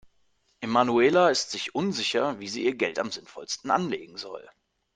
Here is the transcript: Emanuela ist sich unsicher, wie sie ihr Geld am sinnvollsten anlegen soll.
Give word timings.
Emanuela 0.63 1.29
ist 1.29 1.51
sich 1.51 1.75
unsicher, 1.75 2.39
wie 2.39 2.47
sie 2.47 2.65
ihr 2.65 2.73
Geld 2.73 2.97
am 2.97 3.11
sinnvollsten 3.11 3.69
anlegen 3.69 4.17
soll. 4.17 4.49